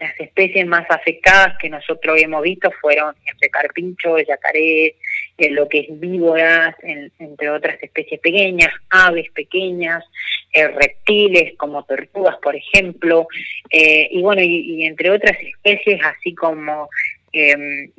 las 0.00 0.18
especies 0.18 0.66
más 0.66 0.88
afectadas 0.90 1.58
que 1.60 1.68
nosotros 1.68 2.20
hemos 2.22 2.42
visto 2.42 2.70
fueron 2.80 3.14
entre 3.26 3.50
carpinchos, 3.50 4.22
yacaré, 4.26 4.96
eh, 5.36 5.50
lo 5.50 5.68
que 5.68 5.80
es 5.80 6.00
víboras, 6.00 6.74
entre 6.82 7.50
otras 7.50 7.82
especies 7.82 8.20
pequeñas, 8.20 8.72
aves 8.90 9.30
pequeñas, 9.32 10.04
eh, 10.50 10.66
reptiles 10.66 11.56
como 11.58 11.84
tortugas, 11.84 12.36
por 12.38 12.56
ejemplo, 12.56 13.28
eh, 13.70 14.08
y 14.10 14.22
bueno, 14.22 14.40
y, 14.42 14.82
entre 14.84 15.10
otras 15.10 15.36
especies 15.42 16.00
así 16.02 16.34
como 16.34 16.88
eh, 17.32 17.90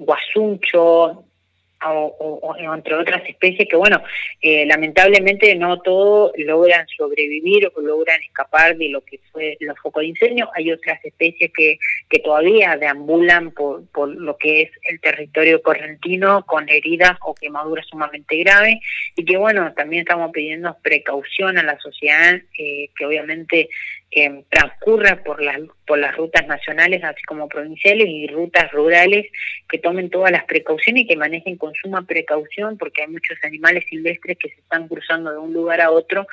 o, 1.85 2.55
entre 2.73 2.95
otras 2.95 3.23
especies 3.27 3.67
que, 3.69 3.75
bueno, 3.75 4.03
eh, 4.41 4.65
lamentablemente 4.65 5.55
no 5.55 5.81
todos 5.81 6.31
logran 6.37 6.85
sobrevivir 6.97 7.71
o 7.73 7.81
logran 7.81 8.21
escapar 8.21 8.75
de 8.77 8.89
lo 8.89 9.01
que 9.01 9.19
fue 9.31 9.57
los 9.59 9.77
focos 9.79 10.01
de 10.01 10.07
incendio. 10.07 10.49
Hay 10.55 10.71
otras 10.71 11.03
especies 11.03 11.51
que, 11.55 11.77
que 12.09 12.19
todavía 12.19 12.77
deambulan 12.77 13.51
por, 13.51 13.87
por 13.89 14.09
lo 14.09 14.37
que 14.37 14.63
es 14.63 14.71
el 14.83 14.99
territorio 14.99 15.61
correntino 15.61 16.45
con 16.45 16.67
heridas 16.69 17.17
o 17.21 17.33
quemaduras 17.33 17.85
sumamente 17.87 18.37
graves 18.37 18.79
y 19.15 19.25
que, 19.25 19.37
bueno, 19.37 19.73
también 19.73 20.01
estamos 20.01 20.31
pidiendo 20.31 20.75
precaución 20.81 21.57
a 21.57 21.63
la 21.63 21.79
sociedad, 21.79 22.41
eh, 22.57 22.89
que 22.97 23.05
obviamente 23.05 23.69
que 24.11 24.43
transcurra 24.49 25.23
por 25.23 25.41
las, 25.41 25.59
por 25.85 25.99
las 25.99 26.15
rutas 26.17 26.47
nacionales, 26.47 27.03
así 27.03 27.21
como 27.23 27.47
provinciales, 27.47 28.07
y 28.07 28.27
rutas 28.27 28.71
rurales, 28.71 29.27
que 29.69 29.77
tomen 29.77 30.09
todas 30.09 30.31
las 30.31 30.45
precauciones 30.45 31.03
y 31.03 31.07
que 31.07 31.15
manejen 31.15 31.57
con 31.57 31.73
suma 31.75 32.05
precaución, 32.05 32.77
porque 32.77 33.03
hay 33.03 33.07
muchos 33.07 33.37
animales 33.43 33.85
silvestres 33.87 34.37
que 34.37 34.49
se 34.49 34.61
están 34.61 34.87
cruzando 34.87 35.31
de 35.31 35.37
un 35.37 35.53
lugar 35.53 35.81
a 35.81 35.91
otro 35.91 36.25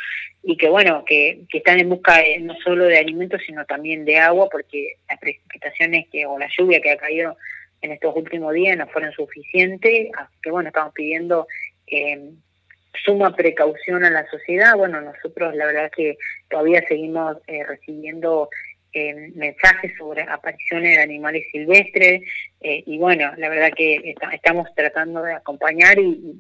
y 0.43 0.57
que, 0.57 0.69
bueno, 0.69 1.05
que, 1.05 1.41
que 1.51 1.59
están 1.59 1.79
en 1.79 1.91
busca 1.91 2.23
no 2.41 2.55
solo 2.65 2.85
de 2.85 2.99
alimentos, 2.99 3.43
sino 3.47 3.65
también 3.67 4.05
de 4.05 4.19
agua, 4.19 4.49
porque 4.51 4.95
las 5.09 5.19
precipitaciones 5.19 6.07
que, 6.11 6.25
o 6.25 6.39
la 6.39 6.49
lluvia 6.57 6.81
que 6.81 6.93
ha 6.93 6.97
caído 6.97 7.37
en 7.83 7.93
estos 7.93 8.17
últimos 8.17 8.55
días 8.55 8.77
no 8.79 8.87
fueron 8.89 9.13
suficientes, 9.13 10.09
así 10.17 10.35
que, 10.43 10.51
bueno, 10.51 10.69
estamos 10.69 10.95
pidiendo... 10.95 11.47
Eh, 11.87 12.31
suma 13.05 13.35
precaución 13.35 14.05
a 14.05 14.11
la 14.11 14.27
sociedad. 14.29 14.77
Bueno, 14.77 15.01
nosotros 15.01 15.55
la 15.55 15.67
verdad 15.67 15.91
que 15.95 16.17
todavía 16.49 16.83
seguimos 16.89 17.37
eh, 17.47 17.65
recibiendo 17.65 18.49
eh, 18.93 19.31
mensajes 19.35 19.93
sobre 19.99 20.23
apariciones 20.23 20.97
de 20.97 21.03
animales 21.03 21.45
silvestres 21.53 22.23
eh, 22.61 22.83
y 22.87 22.99
bueno, 22.99 23.31
la 23.37 23.49
verdad 23.49 23.71
que 23.77 24.15
estamos 24.33 24.69
tratando 24.75 25.23
de 25.23 25.35
acompañar 25.35 25.99
y, 25.99 26.35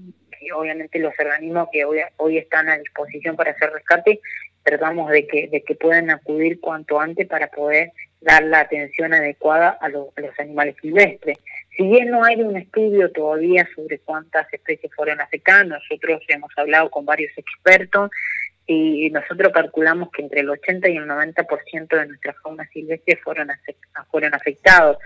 obviamente 0.55 0.99
los 1.01 1.13
organismos 1.19 1.69
que 1.73 1.85
hoy, 1.85 1.99
hoy 2.19 2.39
están 2.39 2.69
a 2.69 2.79
disposición 2.79 3.35
para 3.37 3.51
hacer 3.51 3.71
rescate, 3.71 4.21
tratamos 4.63 5.11
de 5.11 5.27
que, 5.27 5.49
de 5.49 5.63
que 5.63 5.75
puedan 5.75 6.11
acudir 6.11 6.61
cuanto 6.61 7.01
antes 7.01 7.27
para 7.27 7.49
poder 7.49 7.93
dar 8.21 8.43
la 8.45 8.61
atención 8.61 9.15
adecuada 9.15 9.79
a, 9.81 9.89
los 9.89 10.09
animales 10.39 10.77
silvestres. 10.81 11.39
Si 11.77 11.83
bien 11.87 12.11
no 12.11 12.25
hay 12.25 12.41
un 12.41 12.57
estudio 12.57 13.11
todavía 13.13 13.69
sobre 13.75 13.99
cuántas 13.99 14.53
especies 14.53 14.93
fueron 14.95 15.21
afectadas, 15.21 15.67
nosotros 15.67 16.23
hemos 16.29 16.51
hablado 16.57 16.91
con 16.91 17.05
varios 17.05 17.37
expertos 17.37 18.11
y 18.67 19.11
nosotros 19.11 19.53
calculamos 19.53 20.11
que 20.11 20.23
entre 20.23 20.41
el 20.41 20.51
80 20.51 20.89
y 20.89 20.97
el 20.97 21.07
90% 21.07 21.89
de 21.89 22.07
nuestra 22.07 22.35
fauna 22.43 22.67
silvestre 22.73 23.17
fueron, 23.23 23.49
fueron 24.11 24.35
afectados. 24.35 24.97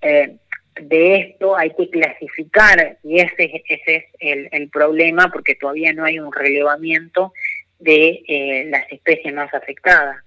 Eh, 0.00 0.36
de 0.80 1.16
esto 1.16 1.56
hay 1.56 1.74
que 1.74 1.90
clasificar 1.90 2.98
y 3.02 3.20
ese, 3.20 3.62
ese 3.68 3.96
es 3.96 4.04
el, 4.20 4.48
el 4.52 4.70
problema 4.70 5.30
porque 5.32 5.56
todavía 5.56 5.92
no 5.92 6.04
hay 6.04 6.20
un 6.20 6.32
relevamiento 6.32 7.32
de 7.80 8.22
eh, 8.28 8.66
las 8.70 8.90
especies 8.90 9.34
más 9.34 9.52
afectadas. 9.52 10.18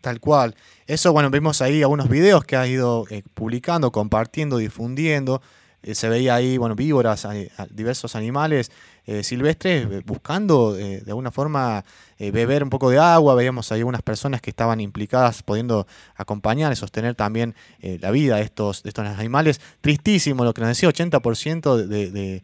Tal 0.00 0.20
cual. 0.20 0.54
Eso, 0.86 1.14
bueno, 1.14 1.30
vemos 1.30 1.62
ahí 1.62 1.82
algunos 1.82 2.10
videos 2.10 2.44
que 2.44 2.56
ha 2.56 2.66
ido 2.66 3.06
eh, 3.08 3.22
publicando, 3.32 3.90
compartiendo, 3.90 4.58
difundiendo. 4.58 5.40
Eh, 5.82 5.94
se 5.94 6.10
veía 6.10 6.34
ahí, 6.34 6.58
bueno, 6.58 6.74
víboras, 6.74 7.26
diversos 7.70 8.14
animales 8.16 8.70
eh, 9.06 9.22
silvestres 9.22 10.04
buscando 10.04 10.74
de 10.74 11.04
alguna 11.06 11.30
forma 11.30 11.84
beber 12.18 12.62
un 12.62 12.68
poco 12.68 12.90
de 12.90 12.98
agua. 12.98 13.34
Veíamos 13.34 13.72
ahí 13.72 13.80
algunas 13.80 14.02
personas 14.02 14.42
que 14.42 14.50
estaban 14.50 14.78
implicadas, 14.80 15.42
pudiendo 15.42 15.86
acompañar 16.16 16.70
y 16.72 16.76
sostener 16.76 17.14
también 17.14 17.54
la 17.80 18.10
vida 18.10 18.36
de 18.36 18.42
estos, 18.42 18.82
de 18.82 18.90
estos 18.90 19.06
animales. 19.06 19.62
Tristísimo 19.80 20.44
lo 20.44 20.52
que 20.52 20.60
nos 20.60 20.68
decía, 20.68 20.88
80% 20.90 21.76
de, 21.76 22.10
de, 22.10 22.42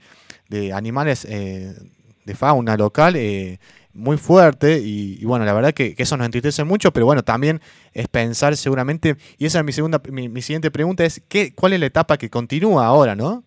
de, 0.49 0.73
animales 0.73 1.23
de 1.23 2.35
fauna 2.35 2.77
local 2.77 3.17
muy 3.93 4.17
fuerte 4.17 4.79
y, 4.83 5.25
bueno, 5.25 5.45
la 5.45 5.53
verdad 5.53 5.73
que, 5.73 5.95
eso 5.99 6.17
nos 6.17 6.27
entristece 6.27 6.65
mucho, 6.65 6.93
pero 6.93 7.07
bueno, 7.07 7.23
también 7.23 7.61
es 7.93 8.09
pensar 8.09 8.57
seguramente, 8.57 9.17
y 9.39 9.47
esa 9.47 9.59
es 9.59 9.65
mi 9.65 9.73
segunda, 9.73 10.01
mi, 10.11 10.43
siguiente 10.43 10.71
pregunta 10.71 11.05
es, 11.05 11.23
¿qué, 11.29 11.55
¿cuál 11.55 11.73
es 11.73 11.81
la 11.81 11.87
etapa 11.87 12.17
que 12.17 12.31
continúa 12.31 12.87
ahora, 12.87 13.15
no? 13.15 13.45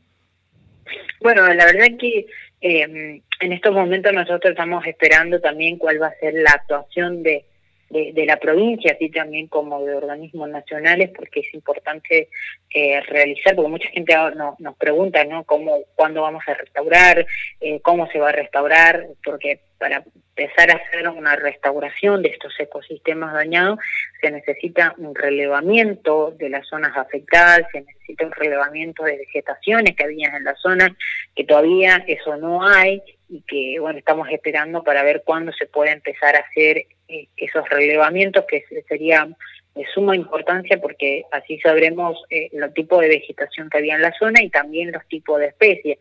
Bueno, 1.21 1.47
la 1.53 1.65
verdad 1.65 1.87
que 1.99 2.25
eh, 2.61 3.21
en 3.39 3.53
estos 3.53 3.73
momentos 3.73 4.13
nosotros 4.13 4.51
estamos 4.51 4.85
esperando 4.85 5.39
también 5.39 5.77
cuál 5.77 6.01
va 6.01 6.07
a 6.07 6.19
ser 6.19 6.33
la 6.33 6.51
actuación 6.51 7.23
de 7.23 7.45
de, 7.93 8.25
la 8.25 8.37
provincia, 8.37 8.93
así 8.93 9.09
también 9.09 9.47
como 9.47 9.85
de 9.85 9.95
organismos 9.95 10.49
nacionales, 10.49 11.11
porque 11.15 11.41
es 11.41 11.53
importante 11.53 12.29
eh, 12.73 13.01
realizar, 13.01 13.55
porque 13.55 13.69
mucha 13.69 13.89
gente 13.89 14.15
no, 14.35 14.55
nos 14.59 14.75
pregunta, 14.77 15.23
¿no? 15.25 15.43
¿Cómo, 15.43 15.77
cuándo 15.95 16.21
vamos 16.21 16.43
a 16.47 16.55
restaurar? 16.55 17.25
Eh, 17.61 17.79
¿Cómo 17.81 18.07
se 18.07 18.19
va 18.19 18.29
a 18.29 18.33
restaurar? 18.33 19.07
Porque 19.23 19.59
para 19.77 20.03
empezar 20.35 20.71
a 20.71 20.75
hacer 20.75 21.07
una 21.09 21.35
restauración 21.35 22.21
de 22.23 22.29
estos 22.29 22.53
ecosistemas 22.59 23.33
dañados, 23.33 23.79
se 24.19 24.31
necesita 24.31 24.95
un 24.97 25.13
relevamiento 25.13 26.33
de 26.37 26.49
las 26.49 26.67
zonas 26.67 26.97
afectadas, 26.97 27.61
se 27.71 27.81
necesita 27.81 28.25
un 28.25 28.31
relevamiento 28.31 29.03
de 29.03 29.17
vegetaciones 29.17 29.95
que 29.95 30.03
había 30.03 30.35
en 30.35 30.43
la 30.43 30.55
zona, 30.55 30.95
que 31.35 31.43
todavía 31.43 32.03
eso 32.07 32.35
no 32.37 32.65
hay, 32.65 33.01
y 33.29 33.41
que 33.41 33.79
bueno 33.79 33.99
estamos 33.99 34.27
esperando 34.29 34.83
para 34.83 35.03
ver 35.03 35.23
cuándo 35.25 35.51
se 35.53 35.65
puede 35.65 35.91
empezar 35.91 36.35
a 36.35 36.39
hacer 36.39 36.85
eh, 37.07 37.27
esos 37.37 37.67
relevamientos 37.69 38.45
que 38.47 38.63
sería 38.87 39.27
de 39.75 39.85
suma 39.93 40.15
importancia 40.15 40.79
porque 40.79 41.23
así 41.31 41.59
sabremos 41.59 42.23
eh, 42.29 42.49
los 42.53 42.73
tipos 42.73 43.01
de 43.01 43.09
vegetación 43.09 43.69
que 43.69 43.79
había 43.79 43.95
en 43.95 44.03
la 44.03 44.13
zona 44.19 44.41
y 44.43 44.49
también 44.49 44.91
los 44.91 45.05
tipos 45.07 45.39
de 45.39 45.47
especies. 45.47 45.97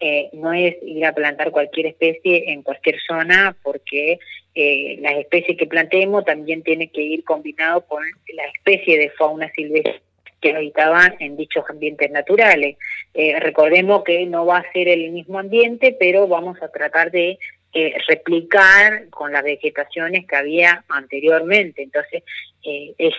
Eh, 0.00 0.28
no 0.32 0.52
es 0.52 0.76
ir 0.82 1.04
a 1.06 1.14
plantar 1.14 1.50
cualquier 1.50 1.86
especie 1.86 2.50
en 2.52 2.62
cualquier 2.62 2.96
zona 3.06 3.56
porque 3.62 4.18
eh, 4.54 4.98
las 5.00 5.14
especies 5.14 5.56
que 5.56 5.66
plantemos 5.66 6.24
también 6.24 6.62
tiene 6.62 6.88
que 6.88 7.00
ir 7.00 7.24
combinado 7.24 7.86
con 7.86 8.02
la 8.34 8.44
especie 8.46 8.98
de 8.98 9.10
fauna 9.10 9.50
silvestre 9.52 10.02
que 10.44 10.54
habitaban 10.54 11.16
en 11.20 11.36
dichos 11.38 11.64
ambientes 11.70 12.10
naturales. 12.10 12.76
Eh, 13.14 13.40
recordemos 13.40 14.04
que 14.04 14.26
no 14.26 14.44
va 14.44 14.58
a 14.58 14.72
ser 14.72 14.88
el 14.88 15.10
mismo 15.10 15.38
ambiente, 15.38 15.96
pero 15.98 16.28
vamos 16.28 16.60
a 16.62 16.68
tratar 16.68 17.10
de 17.10 17.38
eh, 17.74 17.96
replicar 18.08 19.08
con 19.10 19.32
las 19.32 19.42
vegetaciones 19.42 20.26
que 20.26 20.36
había 20.36 20.84
anteriormente. 20.88 21.82
Entonces, 21.82 22.22
eh, 22.64 22.94
es, 22.96 23.14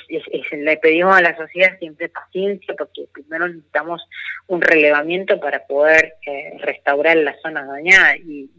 le 0.51 0.77
pedimos 0.77 1.15
a 1.15 1.21
la 1.21 1.35
sociedad 1.37 1.77
siempre 1.77 2.09
paciencia, 2.09 2.73
porque 2.77 3.05
primero 3.13 3.47
necesitamos 3.47 4.01
un 4.47 4.61
relevamiento 4.61 5.39
para 5.39 5.65
poder 5.67 6.15
restaurar 6.59 7.17
las 7.17 7.39
zonas 7.41 7.67
dañadas 7.67 8.17
y, 8.19 8.49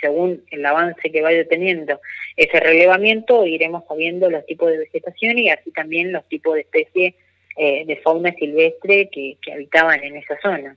según 0.00 0.44
el 0.50 0.64
avance 0.64 1.10
que 1.10 1.22
vaya 1.22 1.46
teniendo 1.48 2.00
ese 2.36 2.60
relevamiento, 2.60 3.46
iremos 3.46 3.84
sabiendo 3.88 4.30
los 4.30 4.44
tipos 4.46 4.70
de 4.70 4.78
vegetación 4.78 5.38
y 5.38 5.50
así 5.50 5.70
también 5.72 6.12
los 6.12 6.26
tipos 6.28 6.54
de 6.54 6.60
especies 6.60 7.14
eh, 7.56 7.84
de 7.86 7.96
fauna 7.96 8.34
silvestre 8.34 9.08
que, 9.10 9.38
habitaban 9.52 10.02
en 10.04 10.16
esa 10.16 10.38
zona. 10.40 10.76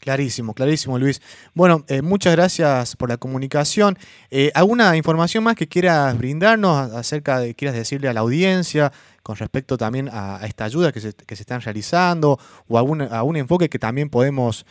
Clarísimo, 0.00 0.54
clarísimo, 0.54 0.98
Luis. 0.98 1.20
Bueno, 1.54 1.84
eh, 1.86 2.00
muchas 2.00 2.34
gracias 2.34 2.96
por 2.96 3.10
la 3.10 3.18
comunicación. 3.18 3.98
Eh, 4.30 4.50
¿Alguna 4.54 4.96
información 4.96 5.44
más 5.44 5.56
que 5.56 5.68
quieras 5.68 6.16
brindarnos 6.16 6.92
acerca 6.92 7.38
de, 7.38 7.54
quieras 7.54 7.76
decirle 7.76 8.08
a 8.08 8.14
la 8.14 8.20
audiencia 8.20 8.92
con 9.22 9.36
respecto 9.36 9.76
también 9.76 10.08
a, 10.10 10.40
esta 10.46 10.64
ayuda 10.64 10.90
que 10.90 11.00
se, 11.00 11.14
están 11.28 11.60
realizando 11.60 12.38
o 12.66 12.78
algún, 12.78 13.02
algún 13.02 13.36
enfoque 13.36 13.68
que 13.68 13.78
también 13.78 14.08
podemos 14.08 14.64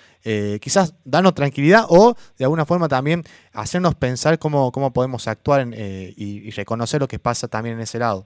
quizás 0.59 0.95
darnos 1.05 1.35
tranquilidad 1.35 1.85
o 1.87 2.15
de 2.37 2.45
alguna 2.45 2.65
forma 2.65 2.87
también 2.87 3.23
hacernos 3.53 3.95
pensar 3.95 4.39
cómo, 4.39 4.71
cómo 4.71 4.91
podemos 4.91 5.27
actuar 5.27 5.67
y, 5.67 6.13
y 6.17 6.49
reconocer 6.51 6.99
lo 6.99 7.07
que 7.07 7.19
pasa 7.19 7.47
también 7.47 7.75
en 7.75 7.81
ese 7.81 7.99
lado? 7.99 8.25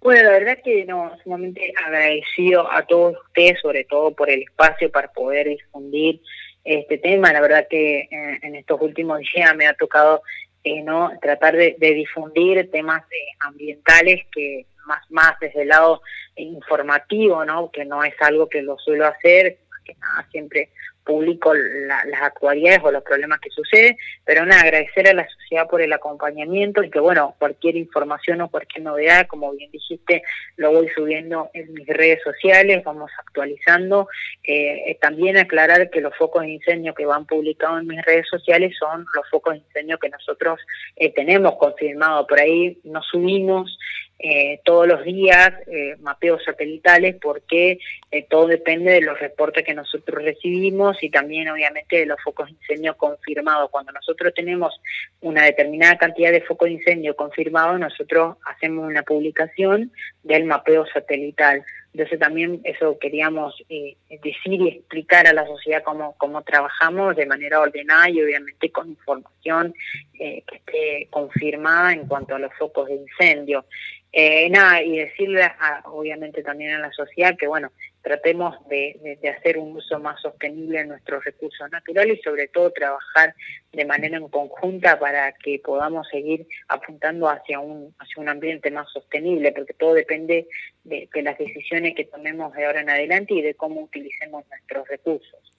Bueno, 0.00 0.24
la 0.24 0.38
verdad 0.38 0.58
que 0.64 0.84
no, 0.84 1.16
sumamente 1.22 1.72
agradecido 1.84 2.70
a 2.70 2.84
todos 2.84 3.16
ustedes, 3.26 3.60
sobre 3.60 3.84
todo 3.84 4.12
por 4.14 4.28
el 4.30 4.42
espacio 4.42 4.90
para 4.90 5.12
poder 5.12 5.48
difundir 5.48 6.20
este 6.64 6.98
tema. 6.98 7.32
La 7.32 7.40
verdad 7.40 7.66
que 7.68 8.00
eh, 8.00 8.38
en 8.42 8.56
estos 8.56 8.80
últimos 8.80 9.20
días 9.34 9.54
me 9.56 9.66
ha 9.66 9.74
tocado 9.74 10.22
eh, 10.64 10.82
no 10.82 11.10
tratar 11.20 11.56
de, 11.56 11.76
difundir 11.78 12.70
temas 12.70 13.02
eh, 13.04 13.36
ambientales 13.40 14.24
que 14.32 14.66
más 14.86 15.08
más 15.10 15.38
desde 15.40 15.62
el 15.62 15.68
lado 15.68 16.02
informativo, 16.36 17.44
¿no? 17.44 17.70
Que 17.70 17.84
no 17.84 18.02
es 18.04 18.14
algo 18.20 18.48
que 18.48 18.62
lo 18.62 18.78
suelo 18.78 19.06
hacer, 19.06 19.58
que 19.84 19.94
nada 19.94 20.26
siempre 20.30 20.70
publico 21.04 21.52
las 21.54 22.22
actualidades 22.22 22.80
o 22.82 22.90
los 22.90 23.02
problemas 23.02 23.40
que 23.40 23.50
suceden, 23.50 23.96
pero 24.24 24.46
nada, 24.46 24.62
agradecer 24.62 25.08
a 25.08 25.14
la 25.14 25.28
sociedad 25.28 25.68
por 25.68 25.82
el 25.82 25.92
acompañamiento 25.92 26.82
y 26.82 26.90
que 26.90 27.00
bueno, 27.00 27.34
cualquier 27.38 27.76
información 27.76 28.40
o 28.40 28.48
cualquier 28.48 28.84
novedad, 28.84 29.26
como 29.26 29.52
bien 29.52 29.70
dijiste, 29.70 30.22
lo 30.56 30.72
voy 30.72 30.88
subiendo 30.88 31.50
en 31.54 31.72
mis 31.74 31.86
redes 31.86 32.20
sociales, 32.22 32.84
vamos 32.84 33.10
actualizando. 33.18 34.08
Eh, 34.44 34.90
eh, 34.90 34.98
también 35.00 35.36
aclarar 35.36 35.90
que 35.90 36.00
los 36.00 36.16
focos 36.16 36.42
de 36.42 36.50
incendio 36.50 36.94
que 36.94 37.06
van 37.06 37.26
publicados 37.26 37.80
en 37.80 37.86
mis 37.88 38.02
redes 38.04 38.26
sociales 38.28 38.74
son 38.78 39.04
los 39.14 39.28
focos 39.30 39.54
de 39.54 39.60
incendio 39.60 39.98
que 39.98 40.08
nosotros 40.08 40.60
eh, 40.96 41.12
tenemos 41.12 41.56
confirmado. 41.56 42.26
Por 42.26 42.40
ahí 42.40 42.78
nos 42.84 43.06
subimos 43.06 43.78
eh, 44.24 44.60
todos 44.64 44.86
los 44.86 45.02
días 45.02 45.52
eh, 45.66 45.96
mapeos 45.98 46.44
satelitales 46.44 47.16
porque 47.20 47.80
eh, 48.12 48.24
todo 48.30 48.46
depende 48.46 48.92
de 48.92 49.00
los 49.00 49.18
reportes 49.18 49.64
que 49.64 49.74
nosotros 49.74 50.22
recibimos 50.22 51.02
y 51.02 51.10
también 51.10 51.48
obviamente 51.48 51.96
de 51.96 52.06
los 52.06 52.22
focos 52.22 52.46
de 52.46 52.52
incendio 52.52 52.96
confirmados. 52.96 53.68
Cuando 53.70 53.90
nosotros 53.90 54.32
tenemos 54.32 54.80
una 55.22 55.44
determinada 55.44 55.98
cantidad 55.98 56.30
de 56.30 56.40
focos 56.42 56.66
de 56.66 56.74
incendio 56.74 57.16
confirmados, 57.16 57.80
nosotros 57.80 58.36
hacemos 58.46 58.88
una 58.88 59.02
publicación 59.02 59.90
del 60.22 60.44
mapeo 60.44 60.86
satelital. 60.86 61.64
Entonces 61.92 62.20
también 62.20 62.60
eso 62.64 62.96
queríamos 62.98 63.54
decir 63.68 64.62
y 64.62 64.68
explicar 64.68 65.26
a 65.26 65.34
la 65.34 65.46
sociedad 65.46 65.82
cómo, 65.82 66.14
cómo 66.16 66.40
trabajamos 66.42 67.16
de 67.16 67.26
manera 67.26 67.60
ordenada 67.60 68.08
y 68.08 68.22
obviamente 68.22 68.70
con 68.70 68.88
información 68.88 69.74
que 70.16 70.42
esté 70.50 71.08
confirmada 71.10 71.92
en 71.92 72.06
cuanto 72.06 72.34
a 72.34 72.38
los 72.38 72.54
focos 72.54 72.88
de 72.88 72.94
incendio. 72.94 73.66
Eh, 74.14 74.50
nada, 74.50 74.82
y 74.82 74.98
decirle 74.98 75.50
obviamente 75.84 76.42
también 76.42 76.72
a 76.72 76.78
la 76.78 76.92
sociedad 76.92 77.34
que, 77.34 77.46
bueno, 77.46 77.72
tratemos 78.02 78.56
de, 78.68 79.18
hacer 79.34 79.56
un 79.56 79.74
uso 79.74 79.98
más 80.00 80.20
sostenible 80.20 80.80
de 80.80 80.84
nuestros 80.84 81.24
recursos 81.24 81.70
naturales 81.70 82.18
y 82.18 82.22
sobre 82.22 82.48
todo 82.48 82.70
trabajar 82.72 83.34
de 83.72 83.84
manera 83.86 84.18
en 84.18 84.28
conjunta 84.28 84.98
para 84.98 85.32
que 85.32 85.60
podamos 85.64 86.06
seguir 86.08 86.46
apuntando 86.68 87.26
hacia 87.28 87.58
un, 87.60 87.94
hacia 87.98 88.20
un 88.20 88.28
ambiente 88.28 88.70
más 88.70 88.90
sostenible, 88.92 89.50
porque 89.52 89.72
todo 89.72 89.94
depende 89.94 90.46
de 90.84 91.08
las 91.22 91.38
decisiones 91.38 91.94
que 91.94 92.04
tomemos 92.04 92.52
de 92.52 92.66
ahora 92.66 92.82
en 92.82 92.90
adelante 92.90 93.32
y 93.32 93.40
de 93.40 93.54
cómo 93.54 93.80
utilicemos 93.82 94.44
nuestros 94.50 94.88
recursos. 94.88 95.52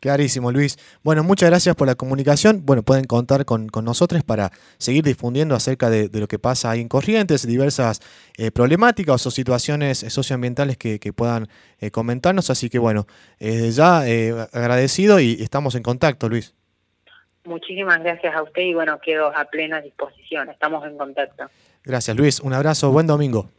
Clarísimo, 0.00 0.50
Luis. 0.50 0.78
Bueno, 1.02 1.22
muchas 1.22 1.50
gracias 1.50 1.76
por 1.76 1.86
la 1.86 1.94
comunicación. 1.94 2.64
Bueno, 2.64 2.82
pueden 2.82 3.04
contar 3.04 3.44
con, 3.44 3.68
nosotros 3.82 4.24
para 4.24 4.50
seguir 4.78 5.04
difundiendo 5.04 5.54
acerca 5.54 5.90
de, 5.90 6.08
lo 6.12 6.26
que 6.26 6.38
pasa 6.38 6.70
ahí 6.70 6.80
en 6.80 6.88
Corrientes, 6.88 7.46
diversas 7.46 8.00
eh, 8.38 8.50
problemáticas 8.50 9.26
o 9.26 9.30
situaciones 9.30 9.98
socioambientales 9.98 10.78
que, 10.78 10.98
puedan 11.14 11.48
eh, 11.80 11.90
comentarnos. 11.90 12.48
Así 12.48 12.70
que 12.70 12.78
bueno, 12.78 13.06
ya 13.38 14.08
eh, 14.08 14.34
agradecido 14.52 15.20
y 15.20 15.42
estamos 15.42 15.74
en 15.74 15.82
contacto, 15.82 16.30
Luis. 16.30 16.54
Muchísimas 17.44 18.00
gracias 18.00 18.34
a 18.34 18.42
usted 18.42 18.62
y 18.62 18.74
bueno, 18.74 18.98
quedo 19.00 19.36
a 19.36 19.44
plena 19.46 19.82
disposición. 19.82 20.48
Estamos 20.48 20.86
en 20.86 20.96
contacto. 20.96 21.44
Gracias, 21.84 22.16
Luis. 22.16 22.40
Un 22.40 22.54
abrazo. 22.54 22.90
Buen 22.90 23.06
domingo. 23.06 23.50